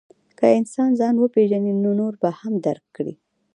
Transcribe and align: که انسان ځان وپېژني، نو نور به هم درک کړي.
که 0.37 0.45
انسان 0.59 0.89
ځان 0.99 1.15
وپېژني، 1.17 1.73
نو 1.83 1.91
نور 1.99 2.13
به 2.21 2.29
هم 2.39 2.53
درک 2.65 2.85
کړي. 2.95 3.13